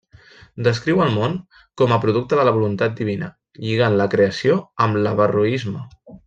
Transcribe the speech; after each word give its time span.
Descriu 0.67 1.01
el 1.03 1.11
món 1.17 1.35
com 1.81 1.93
a 1.93 1.99
producte 2.05 2.39
de 2.39 2.45
la 2.49 2.53
voluntat 2.57 2.97
divina, 3.03 3.29
lligant 3.67 3.99
la 4.01 4.09
Creació 4.15 4.57
amb 4.87 5.01
l'averroisme. 5.07 5.85